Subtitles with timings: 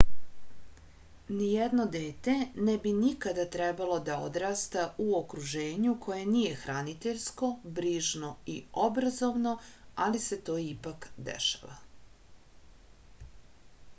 [1.39, 2.33] nijedno dete
[2.69, 9.55] ne bi nikada trebalo da odrasta u okruženju koje nije hraniteljsko brižno i obrazovno
[10.07, 11.77] ali se to ipak dešava